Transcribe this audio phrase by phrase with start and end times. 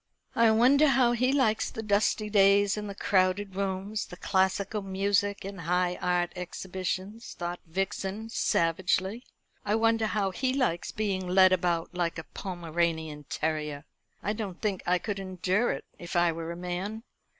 [0.35, 5.45] "I wonder how he likes the dusty days, and the crowded rooms, the classical music,
[5.45, 9.23] and high art exhibitions?" thought Vixen savagely.
[9.63, 13.85] "I wonder how he likes being led about like a Pomeranian terrier?
[14.23, 17.03] I don't think I could endure it if I were a man.